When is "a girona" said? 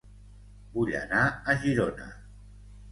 1.55-2.11